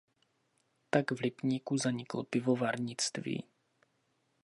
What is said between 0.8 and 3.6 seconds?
Tak v Lipníku zaniklo pivovarnictví.